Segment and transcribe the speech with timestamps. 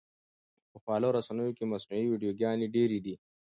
[0.71, 3.15] په خواله رسنیو کې مصنوعي ویډیوګانې ډېرې دي.